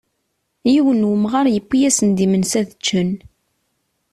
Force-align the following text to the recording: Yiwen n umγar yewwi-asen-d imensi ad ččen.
Yiwen 0.71 1.01
n 1.07 1.09
umγar 1.11 1.47
yewwi-asen-d 1.53 2.17
imensi 2.25 2.55
ad 2.61 2.69
ččen. 2.79 3.11